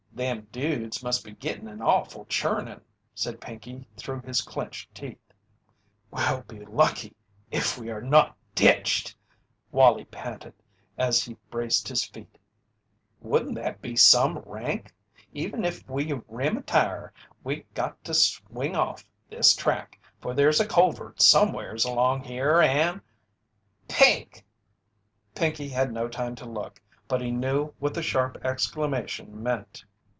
[0.13, 2.81] "Them dudes must be gittin' an awful churnin',"
[3.15, 5.17] said Pinkey through his clenched teeth.
[6.11, 7.15] "We'll be lucky
[7.49, 9.15] if we are not ditched,"
[9.71, 10.53] Wallie panted
[10.97, 12.37] as he braced his feet.
[13.21, 14.93] "Wouldn't that be some rank!
[15.31, 20.59] Even if we 'rim a tire' we got to swing off this track, for there's
[20.59, 22.99] a culvert somewheres along here and"
[23.87, 24.45] "Pink!"
[25.35, 29.83] Pinkey had no time to look, but he knew what the sharp exclamation meant.